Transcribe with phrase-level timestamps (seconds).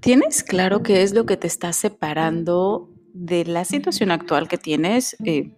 [0.00, 5.16] ¿Tienes claro qué es lo que te está separando de la situación actual que tienes?
[5.24, 5.52] Eh,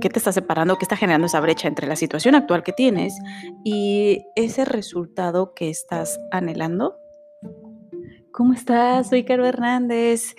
[0.00, 0.76] ¿Qué te está separando?
[0.76, 3.14] ¿Qué está generando esa brecha entre la situación actual que tienes
[3.64, 6.96] y ese resultado que estás anhelando?
[8.30, 9.08] ¿Cómo estás?
[9.08, 10.34] Soy Caro Hernández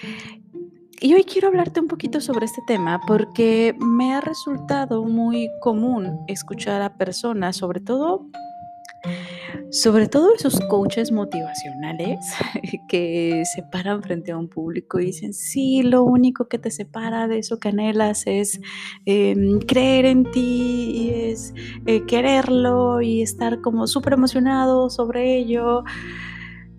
[1.02, 6.20] y hoy quiero hablarte un poquito sobre este tema porque me ha resultado muy común
[6.28, 8.28] escuchar a personas, sobre todo
[9.72, 12.18] sobre todo esos coaches motivacionales
[12.90, 17.28] que se paran frente a un público y dicen, sí, lo único que te separa
[17.28, 18.60] de eso que anhelas es
[19.06, 21.54] em, creer en ti y es
[21.86, 25.84] eh, quererlo y estar como súper emocionado sobre ello.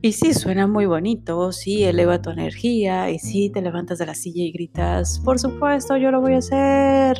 [0.03, 4.15] Y sí, suena muy bonito, sí, eleva tu energía y sí, te levantas de la
[4.15, 7.19] silla y gritas, por supuesto, yo lo voy a hacer.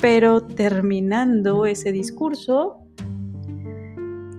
[0.00, 2.83] Pero terminando ese discurso,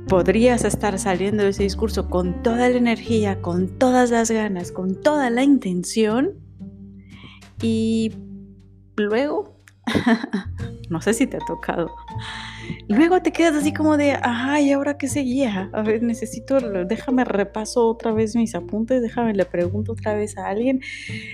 [0.08, 5.02] podrías estar saliendo de ese discurso con toda la energía, con todas las ganas, con
[5.02, 6.34] toda la intención
[7.62, 8.12] y
[8.96, 9.55] luego,
[10.90, 11.92] no sé si te ha tocado,
[12.88, 15.70] Luego te quedas así como de, ay, ¿ahora qué seguía?
[15.74, 20.48] A ver, necesito, déjame repaso otra vez mis apuntes, déjame le pregunto otra vez a
[20.48, 20.82] alguien.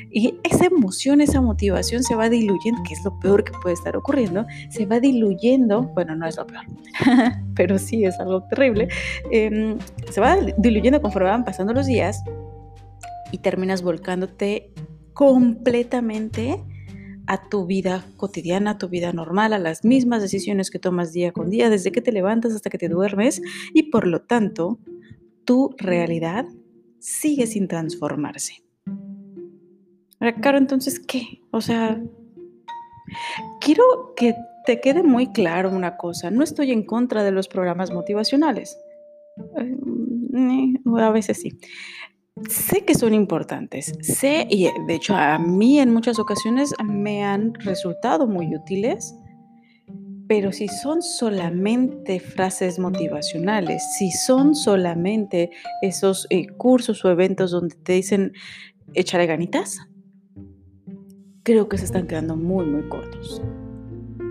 [0.09, 3.95] Y esa emoción, esa motivación se va diluyendo, que es lo peor que puede estar
[3.98, 6.66] ocurriendo, se va diluyendo, bueno, no es lo peor,
[7.56, 8.88] pero sí es algo terrible,
[9.32, 9.78] em,
[10.09, 12.23] se va diluyendo conforme van pasando los días
[13.32, 14.72] y terminas volcándote
[15.14, 16.64] completamente
[17.31, 21.31] a tu vida cotidiana, a tu vida normal, a las mismas decisiones que tomas día
[21.31, 23.41] con día, desde que te levantas hasta que te duermes,
[23.73, 24.79] y por lo tanto,
[25.45, 26.45] tu realidad
[26.99, 28.65] sigue sin transformarse.
[30.41, 31.41] Claro, entonces, ¿qué?
[31.52, 32.03] O sea,
[33.61, 37.93] quiero que te quede muy claro una cosa, no estoy en contra de los programas
[37.93, 38.77] motivacionales.
[39.57, 41.57] Eh, a veces sí.
[42.50, 47.23] Sé que son importantes, sé, y eh, de hecho a mí en muchas ocasiones me
[47.23, 49.15] han resultado muy útiles,
[50.27, 55.52] pero si son solamente frases motivacionales, si son solamente
[55.82, 58.33] esos eh, cursos o eventos donde te dicen
[58.94, 59.80] echaré ganitas,
[61.44, 63.42] creo que se están quedando muy, muy cortos.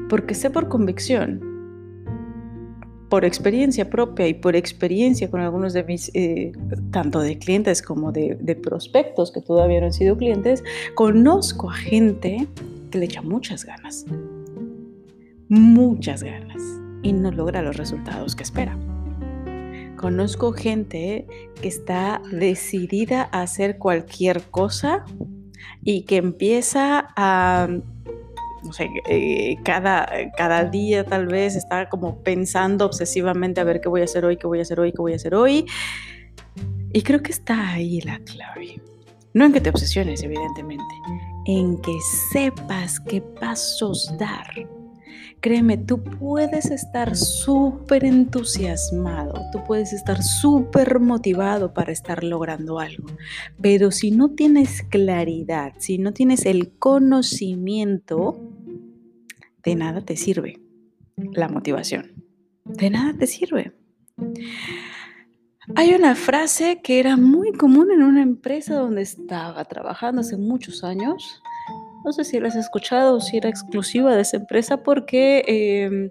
[0.08, 1.49] Porque sé por convicción
[3.10, 6.52] por experiencia propia y por experiencia con algunos de mis, eh,
[6.92, 10.62] tanto de clientes como de, de, prospectos que todavía no han sido clientes,
[10.94, 12.46] conozco a gente
[12.90, 14.06] que le echa muchas ganas,
[15.48, 16.62] muchas ganas,
[17.02, 18.78] y no logra los resultados que espera.
[19.96, 21.26] Conozco gente
[21.60, 25.04] que está decidida a hacer cualquier cosa
[25.82, 27.68] y que empieza a
[28.62, 33.88] no sé, eh, cada, cada día tal vez está como pensando obsesivamente a ver qué
[33.88, 35.66] voy a hacer hoy, qué voy a hacer hoy, qué voy a hacer hoy.
[36.92, 38.80] Y creo que está ahí la clave.
[39.32, 40.94] No en que te obsesiones, evidentemente,
[41.46, 41.96] en que
[42.32, 44.46] sepas qué pasos dar
[45.40, 53.08] Créeme, tú puedes estar súper entusiasmado, tú puedes estar súper motivado para estar logrando algo,
[53.60, 58.38] pero si no tienes claridad, si no tienes el conocimiento,
[59.62, 60.60] de nada te sirve
[61.16, 62.24] la motivación.
[62.64, 63.72] De nada te sirve.
[65.74, 70.84] Hay una frase que era muy común en una empresa donde estaba trabajando hace muchos
[70.84, 71.42] años
[72.04, 76.10] no sé si la has escuchado o si era exclusiva de esa empresa porque em,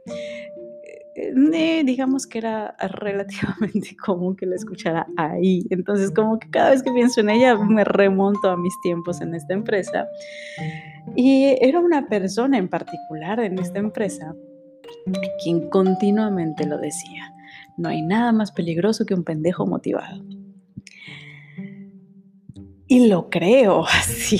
[1.15, 5.65] eh, digamos que era relativamente común que la escuchara ahí.
[5.69, 9.35] Entonces como que cada vez que pienso en ella me remonto a mis tiempos en
[9.35, 10.07] esta empresa.
[11.15, 14.33] Y era una persona en particular en esta empresa
[15.43, 17.33] quien continuamente lo decía.
[17.77, 20.23] No hay nada más peligroso que un pendejo motivado.
[22.91, 24.39] Y lo creo, así,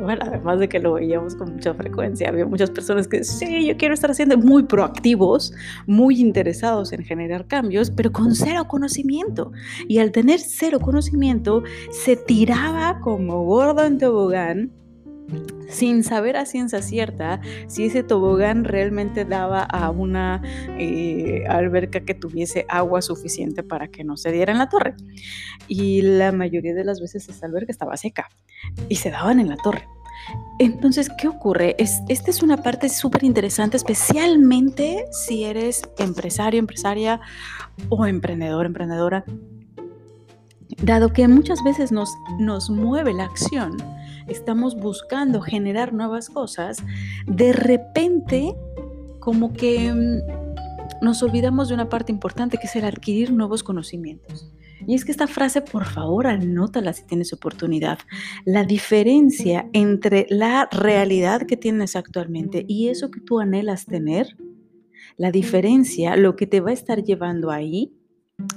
[0.00, 3.76] bueno, además de que lo veíamos con mucha frecuencia, había muchas personas que, sí, yo
[3.76, 5.52] quiero estar siendo muy proactivos,
[5.86, 9.52] muy interesados en generar cambios, pero con cero conocimiento.
[9.88, 14.72] Y al tener cero conocimiento, se tiraba como gordo en tobogán
[15.68, 20.42] sin saber a ciencia cierta si ese tobogán realmente daba a una
[20.78, 24.94] eh, alberca que tuviese agua suficiente para que no se diera en la torre.
[25.68, 28.28] Y la mayoría de las veces esa alberca estaba seca
[28.88, 29.86] y se daban en la torre.
[30.58, 31.74] Entonces, ¿qué ocurre?
[31.78, 37.20] esta es una parte súper interesante, especialmente si eres empresario, empresaria
[37.88, 39.24] o emprendedor, emprendedora.
[40.82, 43.76] Dado que muchas veces nos mueve la acción,
[44.30, 46.78] estamos buscando generar nuevas cosas,
[47.26, 48.54] de repente
[49.18, 54.52] como que mm, nos olvidamos de una parte importante que es el adquirir nuevos conocimientos.
[54.86, 57.98] Y es que esta frase, por favor, anótala si tienes oportunidad.
[58.44, 64.36] La diferencia entre la realidad que tienes actualmente y eso que tú anhelas tener,
[65.16, 67.92] la diferencia, lo que te va a estar llevando ahí,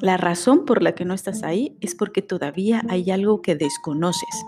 [0.02, 4.46] la razón por la que no estás ahí es porque todavía hay algo que desconoces.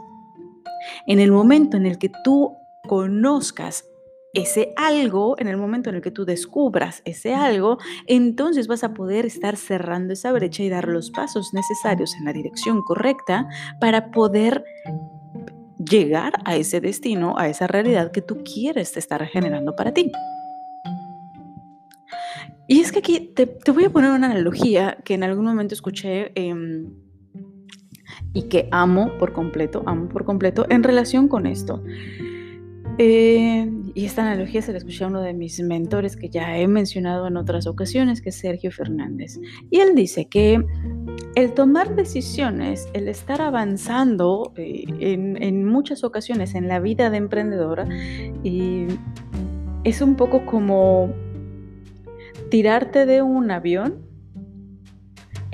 [1.07, 3.85] En el momento en el que tú conozcas
[4.33, 8.93] ese algo, en el momento en el que tú descubras ese algo, entonces vas a
[8.93, 13.47] poder estar cerrando esa brecha y dar los pasos necesarios en la dirección correcta
[13.79, 14.65] para poder
[15.77, 20.11] llegar a ese destino, a esa realidad que tú quieres estar generando para ti.
[22.67, 26.31] Y es que aquí te, voy a poner una analogía que en algún momento escuché
[26.35, 26.91] em,
[28.35, 31.81] y que amo por completo, amo por completo en relación con esto.
[32.97, 36.67] Eh, y esta analogía se la escuché a uno de mis mentores que ya he
[36.67, 39.39] mencionado en otras ocasiones, que es Sergio Fernández.
[39.71, 40.63] Y él dice que
[41.35, 47.87] el tomar decisiones, el estar avanzando eh, en, muchas ocasiones en la vida de emprendedora,
[48.43, 51.13] es un poco como
[52.49, 54.04] tirarte de un avión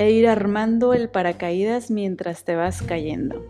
[0.01, 3.43] e ir armando el paracaídas mientras te vas cayendo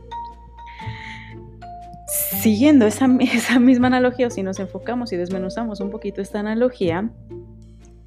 [2.41, 7.09] siguiendo esa, misma analogía, o si nos enfocamos y desmenuzamos un poquito esta analogía,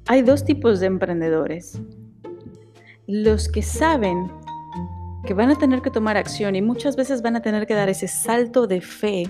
[0.07, 1.79] hay dos tipos de emprendedores.
[3.07, 4.31] Los que saben
[5.25, 7.89] que van a tener que tomar acción y muchas veces van a tener que dar
[7.89, 9.27] ese salto de fe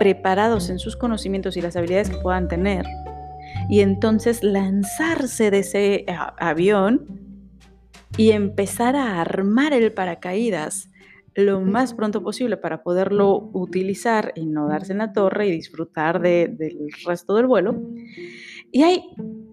[0.00, 2.84] preparados en sus conocimientos y las habilidades que puedan tener
[3.68, 6.06] y entonces lanzarse de ese
[6.38, 7.15] avión
[8.16, 10.90] y empezar a armar el paracaídas
[11.34, 16.20] lo más pronto posible para poderlo utilizar y no darse en la torre y disfrutar
[16.20, 16.56] del
[17.04, 17.78] resto del vuelo.
[18.72, 19.02] Y hay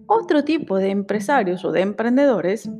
[0.06, 2.70] otro tipo de empresarios o de emprendedores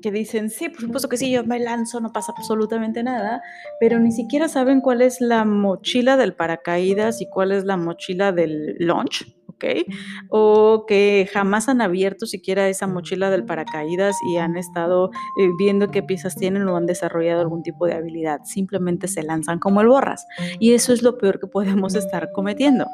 [0.00, 3.42] que dicen, sí, por supuesto que sí, yo me lanzo, no pasa absolutamente nada,
[3.78, 8.32] pero ni siquiera saben cuál es la mochila del paracaídas y cuál es la mochila
[8.32, 9.35] del launch
[10.28, 15.90] o que jamás han abierto siquiera esa mochila del paracaídas y han estado eh, viendo
[15.90, 18.40] qué piezas tienen o han desarrollado algún tipo de habilidad.
[18.44, 20.26] Simplemente se lanzan como el borras.
[20.58, 22.86] Y eso es lo peor que podemos estar cometiendo.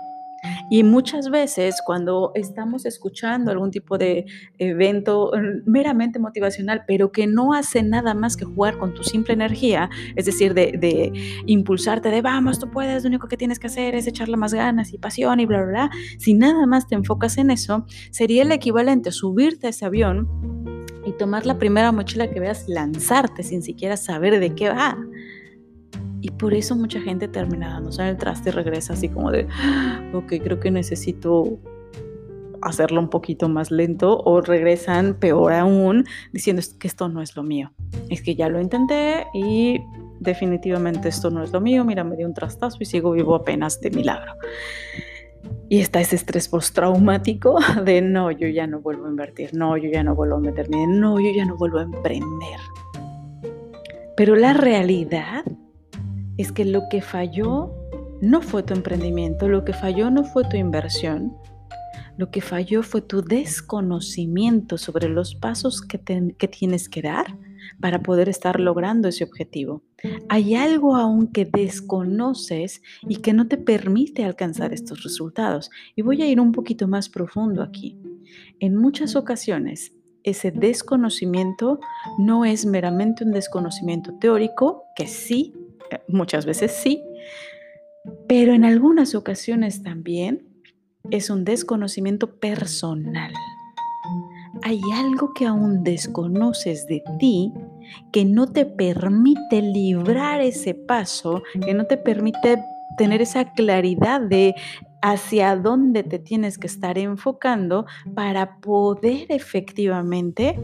[0.70, 4.26] Y muchas veces cuando estamos escuchando algún tipo de
[4.58, 5.30] evento
[5.66, 10.26] meramente motivacional, pero que no hace nada más que jugar con tu simple energía, es
[10.26, 11.12] decir, de,
[11.46, 14.92] impulsarte de vamos, tú puedes, lo único que tienes que hacer es echarle más ganas
[14.92, 18.52] y pasión y bla, bla, bla, si nada más te enfocas en eso, sería el
[18.52, 20.28] equivalente a subirte a ese avión
[21.04, 24.96] y tomar la primera mochila que veas, lanzarte sin siquiera saber de qué va.
[26.22, 30.00] Y por eso mucha gente termina dándose el traste y regresa así como de, ah,
[30.14, 31.58] ok, creo que necesito
[32.62, 37.42] hacerlo un poquito más lento o regresan peor aún diciendo que esto no es lo
[37.42, 37.72] mío.
[38.08, 39.80] Es que ya lo intenté y
[40.20, 41.84] definitivamente esto no es lo mío.
[41.84, 44.34] Mira, me dio un trastazo y sigo vivo apenas de milagro.
[45.68, 49.90] Y está ese estrés postraumático de no, yo ya no vuelvo a invertir, no, yo
[49.90, 52.60] ya no vuelvo a meterme, no, yo ya no vuelvo a emprender.
[54.16, 55.44] Pero la realidad
[56.36, 57.72] es que lo que falló
[58.20, 61.36] no fue tu emprendimiento, lo que falló no fue tu inversión,
[62.16, 67.38] lo que falló fue tu desconocimiento sobre los pasos que, tienes que dar
[67.80, 69.82] para poder estar logrando ese objetivo.
[70.28, 75.70] Hay algo aún que desconoces y que no te permite alcanzar estos resultados.
[75.96, 77.98] Y voy a ir un poquito más profundo aquí.
[78.60, 81.80] En muchas ocasiones, ese desconocimiento
[82.18, 85.54] no es meramente un desconocimiento teórico, que sí
[86.08, 87.02] muchas veces sí,
[88.28, 90.48] pero en algunas ocasiones también
[91.10, 93.32] es un desconocimiento personal.
[94.62, 97.52] Hay algo que aún desconoces de ti
[98.12, 102.62] que no te permite librar ese paso, que no te permite
[102.96, 104.54] tener esa claridad de
[105.00, 110.56] hacia dónde te tienes que estar enfocando para poder efectivamente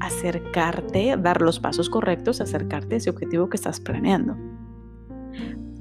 [0.00, 4.36] acercarte, dar los pasos correctos, acercarte a ese objetivo que estás planeando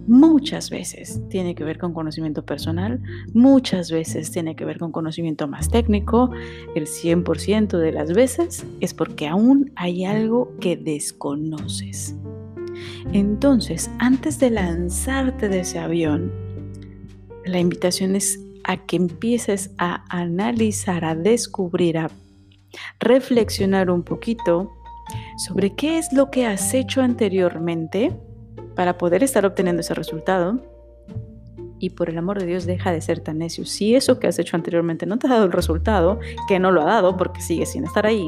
[0.07, 3.01] muchas veces tiene que ver con conocimiento personal,
[3.33, 6.29] muchas veces tiene que ver con conocimiento más técnico,
[6.75, 12.15] el 100% de las veces es porque aún hay algo que desconoces.
[13.13, 16.31] Entonces, antes de lanzarte de ese avión,
[17.45, 22.09] la invitación es a que empieces a analizar, a descubrir, a
[22.99, 24.71] reflexionar un poquito
[25.37, 28.11] sobre qué es lo que has hecho anteriormente
[28.75, 30.61] para poder estar obteniendo ese resultado.
[31.79, 33.65] Y por el amor de Dios, deja de ser tan necio.
[33.65, 36.81] Si eso que has hecho anteriormente no te ha dado el resultado, que no lo
[36.81, 38.27] ha dado porque sigue sin estar ahí,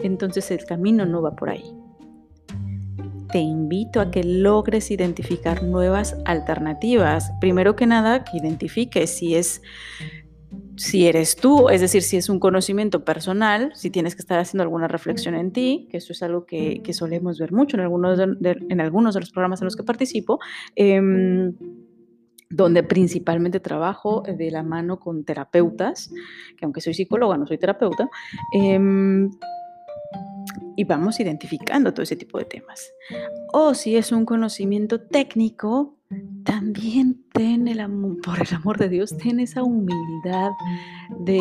[0.00, 1.64] entonces el camino no va por ahí.
[3.32, 7.32] te invito a que logres identificar nuevas alternativas.
[7.40, 9.62] Primero que nada, que identifiques si es
[10.76, 14.62] si eres tú, es decir, si es un conocimiento personal, si tienes que estar haciendo
[14.62, 18.56] alguna reflexión en ti, que eso es algo que, solemos ver mucho en algunos de,
[18.68, 20.38] en algunos de los programas en los que participo,
[20.74, 21.54] em,
[22.48, 26.10] donde principalmente trabajo de la mano con terapeutas,
[26.56, 28.08] que aunque soy psicóloga, no soy terapeuta,
[28.52, 29.30] em,
[30.76, 32.92] y vamos identificando todo ese tipo de temas.
[33.52, 35.95] O si es un conocimiento técnico,
[36.46, 40.52] también ten el amor, por el amor de Dios, ten esa humildad
[41.18, 41.40] de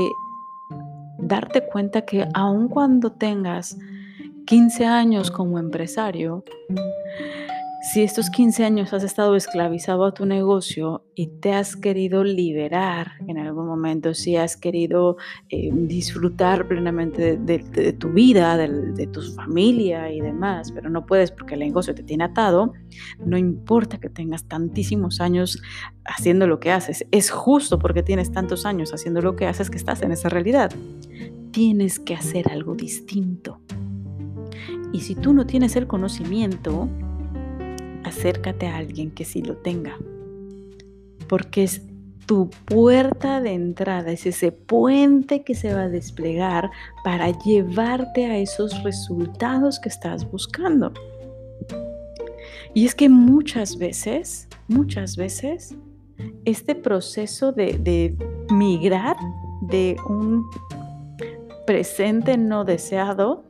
[1.20, 3.78] darte cuenta que aun cuando tengas
[4.46, 6.44] 15 años como empresario,
[7.86, 13.12] si estos 15 años has estado esclavizado a tu negocio y te has querido liberar
[13.28, 15.18] en algún momento, si has querido
[15.50, 21.54] eh, disfrutar plenamente de, tu vida, de, tu familia y demás, pero no puedes porque
[21.54, 22.74] el negocio te tiene atado,
[23.24, 25.62] no importa que tengas tantísimos años
[26.06, 29.78] haciendo lo que haces, es justo porque tienes tantos años haciendo lo que haces que
[29.78, 30.72] estás en esa realidad.
[31.52, 33.62] Tienes que hacer algo distinto.
[34.92, 36.90] Y si tú no tienes el conocimiento,
[38.06, 39.98] acércate a alguien que sí lo tenga.
[41.28, 41.82] Porque es
[42.26, 46.72] tu puerta de entrada, es ese puente que se va a desplegar
[47.04, 50.92] para llevarte a esos resultados que estás buscando.
[52.74, 55.76] Y es que muchas veces, muchas veces,
[56.46, 58.16] este proceso de, de
[58.50, 59.16] migrar
[59.62, 60.46] de un
[61.66, 63.46] presente no deseado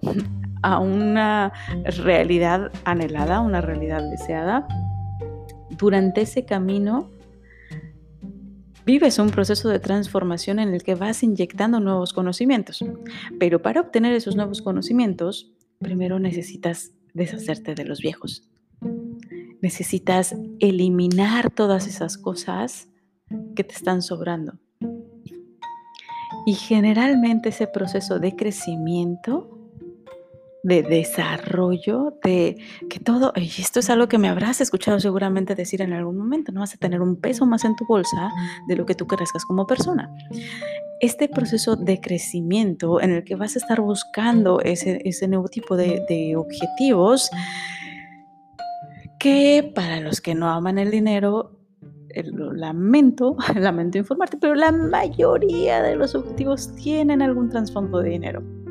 [0.66, 1.54] a una
[1.84, 4.68] realidad anhelada, una realidad deseada,
[5.70, 7.08] durante ese camino
[8.84, 12.84] vives un proceso de transformación en el que vas inyectando nuevos conocimientos.
[13.40, 18.50] Pero para obtener esos nuevos conocimientos, primero necesitas deshacerte de los viejos.
[19.62, 22.90] Necesitas eliminar todas esas cosas
[23.56, 24.58] que te están sobrando.
[26.48, 29.55] Y generalmente ese proceso de crecimiento
[30.66, 32.58] de desarrollo, de
[32.90, 36.52] que todo, y esto es algo que me habrás escuchado seguramente decir en algún momento,
[36.52, 38.32] no vas a tener un peso más en tu bolsa
[38.68, 40.12] de lo que tú crezcas como persona.
[41.02, 45.78] Este proceso de crecimiento en el que vas a estar buscando ese, ese nuevo tipo
[45.78, 47.30] de, de objetivos,
[49.20, 51.60] que para los que no aman el dinero,
[52.24, 58.65] lo lamento, lamento informarte, pero la mayoría de los objetivos tienen algún trasfondo de dinero.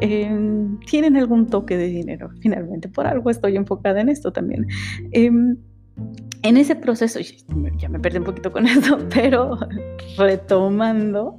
[0.00, 2.88] Em, tienen algún toque de dinero, finalmente.
[2.88, 4.66] Por algo estoy enfocada en esto también.
[5.12, 5.56] Em,
[6.42, 7.20] en ese proceso,
[7.78, 9.58] ya me perdí un poquito con esto, pero
[10.16, 11.38] retomando,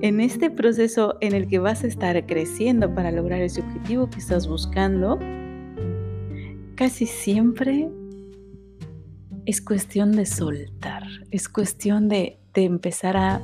[0.00, 4.18] en este proceso en el que vas a estar creciendo para lograr ese objetivo que
[4.18, 5.18] estás buscando,
[6.74, 7.90] casi siempre
[9.46, 13.42] es cuestión de soltar, es cuestión de, empezar a,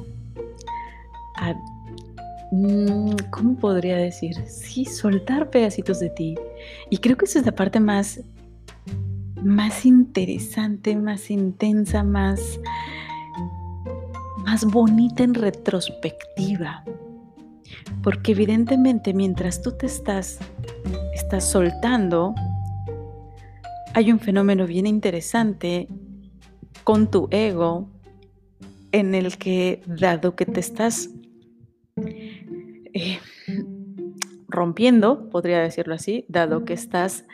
[1.37, 1.55] a
[3.31, 4.35] ¿cómo podría decir?
[4.47, 6.35] Sí, soltar pedacitos de ti.
[6.91, 8.21] Y creo que esa es la parte más,
[9.43, 12.61] más interesante, más intensa, más,
[14.45, 16.85] más bonita en retrospectiva.
[18.03, 20.39] Porque evidentemente mientras tú te estás,
[21.15, 22.35] estás soltando,
[23.95, 25.87] hay un fenómeno bien interesante
[26.83, 27.89] con tu ego
[28.93, 31.11] en el que dado que te estás
[32.95, 33.21] eh,
[34.49, 37.25] rompiendo, podría decirlo así, dado que estás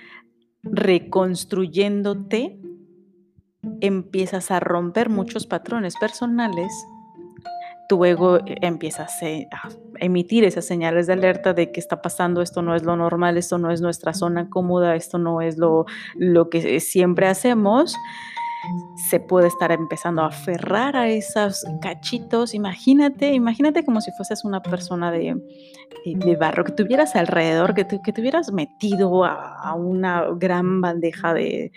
[0.63, 2.59] reconstruyéndote,
[3.81, 6.73] empiezas a romper muchos patrones personales,
[7.89, 9.69] tu ego empieza a,
[10.01, 13.59] emitir esas señales de alerta de que está pasando, esto no es lo normal, esto
[13.59, 15.87] no es nuestra zona cómoda, esto no es lo,
[16.17, 17.97] lo que siempre hacemos
[19.09, 22.55] se puede estar empezando a aferrar a esos cachitos.
[22.55, 25.37] Imagínate, imagínate como si fueses una persona de,
[26.05, 31.73] eh, barro, que tuvieras alrededor, que, te, que hubieras metido a, una gran bandeja de,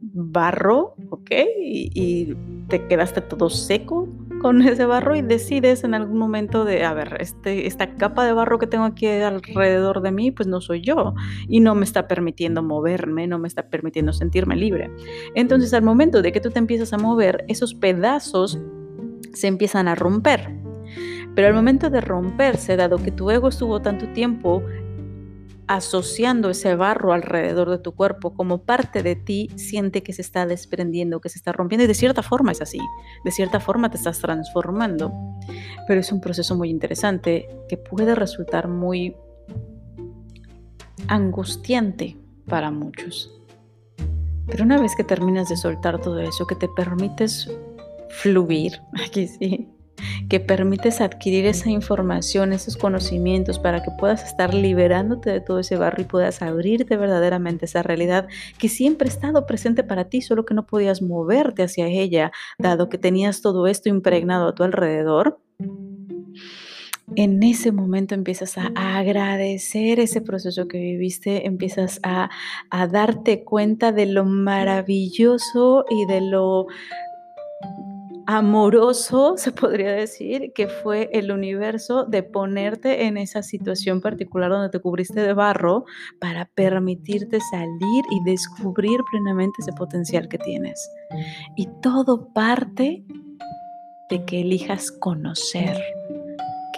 [0.00, 1.30] barro, ¿ok?
[1.58, 2.34] y
[2.68, 4.08] te quedaste todo seco,
[4.40, 8.32] con ese barro y decides en algún momento de, a ver, este, esta capa de
[8.32, 11.14] barro que tengo aquí alrededor de mí, pues no soy yo
[11.46, 14.90] y no me está permitiendo moverme, no me está permitiendo sentirme libre.
[15.34, 18.58] Entonces al momento de que tú te empiezas a mover, esos pedazos
[19.32, 20.58] se empiezan a romper.
[21.34, 24.62] Pero al momento de romperse, dado que tu ego estuvo tanto tiempo
[25.70, 30.44] asociando ese barro alrededor de tu cuerpo como parte de ti, siente que se está
[30.44, 32.80] desprendiendo, que se está rompiendo y de cierta forma es así,
[33.24, 35.12] de cierta forma te estás transformando,
[35.86, 39.14] pero es un proceso muy interesante que puede resultar muy
[41.06, 42.16] angustiante
[42.48, 43.40] para muchos.
[44.46, 47.48] Pero una vez que terminas de soltar todo eso, que te permites
[48.08, 48.72] fluir,
[49.06, 49.68] aquí sí,
[50.30, 55.76] que permites adquirir esa información, esos conocimientos para que puedas estar liberándote de todo ese
[55.76, 60.46] barro y puedas abrirte verdaderamente esa realidad que siempre ha estado presente para ti, solo
[60.46, 65.40] que no podías moverte hacia ella, dado que tenías todo esto impregnado a tu alrededor.
[67.16, 72.30] En ese momento empiezas a agradecer ese proceso que viviste, empiezas a,
[72.70, 76.68] a darte cuenta de lo maravilloso y de lo
[78.30, 84.68] amoroso, se podría decir, que fue el universo de ponerte en esa situación particular donde
[84.70, 85.84] te cubriste de barro
[86.20, 90.90] para permitirte salir y descubrir plenamente ese potencial que tienes.
[91.56, 93.04] Y todo parte
[94.10, 95.76] de que elijas conocer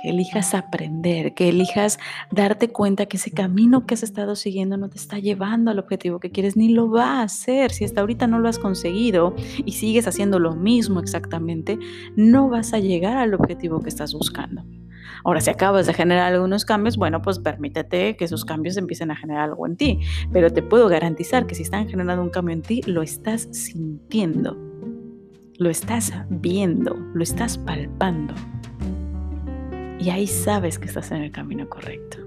[0.02, 1.98] que elijas aprender, que elijas
[2.32, 6.18] darte cuenta que ese camino que has estado siguiendo no te está llevando al objetivo
[6.18, 7.70] que quieres, ni lo va a hacer.
[7.70, 11.78] Si hasta ahorita no lo has conseguido y sigues haciendo lo mismo exactamente,
[12.16, 14.64] no vas a llegar al objetivo que estás buscando.
[15.24, 19.16] Ahora, si acabas de generar algunos cambios, bueno, pues permítete que esos cambios empiecen a
[19.16, 20.00] generar algo en ti.
[20.32, 24.58] Pero te puedo garantizar que si están generando un cambio en ti, lo estás sintiendo,
[25.58, 28.34] lo estás viendo, lo estás palpando
[30.02, 32.18] y ahí sabes que estás en el camino correcto.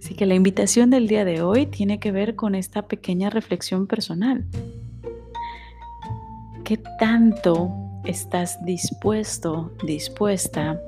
[0.00, 3.86] Así que la invitación del día de hoy tiene que ver con esta pequeña reflexión
[3.86, 4.44] personal.
[6.64, 7.70] ¿Qué tanto
[8.04, 10.80] estás dispuesto, dispuesta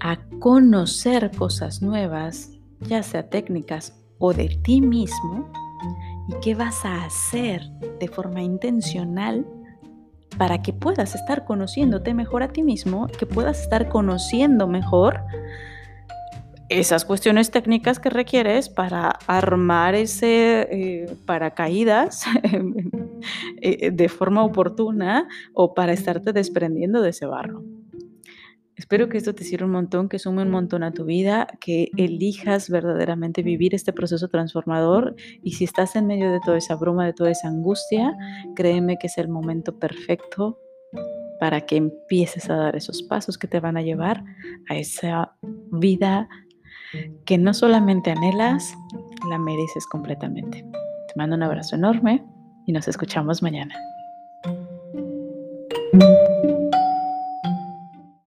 [0.00, 5.50] a conocer cosas nuevas, ya sea técnicas o de ti mismo?
[6.28, 7.62] ¿Y qué vas a hacer
[7.98, 9.46] de forma intencional
[10.38, 15.20] para que puedas estar conociéndote mejor a ti mismo, que puedas estar conociendo mejor
[16.68, 22.24] esas cuestiones técnicas que requieres para armar ese eh, paracaídas
[23.60, 27.62] eh, de forma oportuna o para estarte desprendiendo de ese barro.
[28.82, 31.92] Espero que esto te sirva un montón, que sume un montón a tu vida, que
[31.96, 37.06] elijas verdaderamente vivir este proceso transformador y si estás en medio de toda esa bruma,
[37.06, 38.12] de toda esa angustia,
[38.56, 40.58] créeme que es el momento perfecto
[41.38, 44.24] para que empieces a dar esos pasos que te van a llevar
[44.68, 45.36] a esa
[45.70, 46.28] vida
[47.24, 48.74] que no solamente anhelas,
[49.30, 50.58] la mereces completamente.
[51.06, 52.24] Te mando un abrazo enorme
[52.66, 53.76] y nos escuchamos mañana.